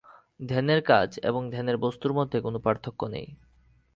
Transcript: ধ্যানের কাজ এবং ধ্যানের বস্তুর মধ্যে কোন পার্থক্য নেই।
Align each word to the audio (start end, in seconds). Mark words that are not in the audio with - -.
ধ্যানের 0.39 0.81
কাজ 0.81 1.09
এবং 1.23 1.41
ধ্যানের 1.51 1.77
বস্তুর 1.77 2.13
মধ্যে 2.13 2.37
কোন 2.41 2.55
পার্থক্য 2.59 3.01
নেই। 3.05 3.27